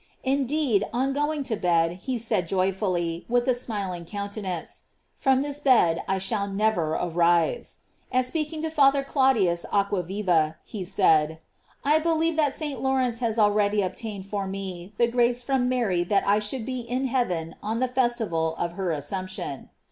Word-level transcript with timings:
Indeed, 0.23 0.83
on 0.91 1.13
going 1.13 1.43
to 1.43 1.55
bed 1.55 1.91
he 2.01 2.17
said 2.17 2.47
joyfully, 2.47 3.23
with 3.29 3.47
a 3.47 3.53
smiling 3.53 4.03
countenance: 4.03 4.85
"From 5.15 5.43
this 5.43 5.59
bed 5.59 6.01
I 6.07 6.17
shall 6.17 6.47
never 6.47 6.93
arise." 6.95 7.81
And 8.11 8.25
speaking 8.25 8.63
to 8.63 8.71
Father 8.71 9.03
Cladius 9.03 9.63
Aqua 9.71 10.01
viva, 10.01 10.57
he 10.63 10.87
added: 10.97 11.37
"I 11.85 11.99
believe 11.99 12.35
that 12.35 12.55
St. 12.55 12.81
Lawrence 12.81 13.19
has 13.19 13.37
already 13.37 13.83
obtain, 13.83 14.21
ed 14.21 14.25
for 14.25 14.47
me 14.47 14.95
the 14.97 15.05
grace 15.05 15.39
from 15.43 15.69
Mary 15.69 16.03
that 16.05 16.27
I 16.27 16.39
should 16.39 16.65
be 16.65 16.79
in 16.79 17.05
heaven 17.05 17.53
on 17.61 17.77
the 17.79 17.87
festival 17.87 18.55
of 18.57 18.71
her 18.71 18.89
Assumption." 18.91 19.69